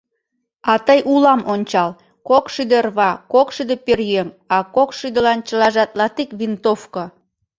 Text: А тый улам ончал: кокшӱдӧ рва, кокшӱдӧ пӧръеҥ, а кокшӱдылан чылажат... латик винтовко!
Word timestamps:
А 0.71 0.73
тый 0.87 0.99
улам 1.13 1.41
ончал: 1.53 1.89
кокшӱдӧ 2.29 2.77
рва, 2.87 3.09
кокшӱдӧ 3.33 3.75
пӧръеҥ, 3.85 4.27
а 4.55 4.57
кокшӱдылан 4.75 5.39
чылажат... 5.47 5.91
латик 5.99 6.29
винтовко! 6.39 7.03